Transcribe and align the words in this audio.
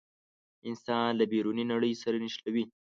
انسان 0.67 1.09
له 1.19 1.25
بیروني 1.31 1.63
نړۍ 1.71 1.93
سره 2.03 2.17
نښلوي. 2.23 2.63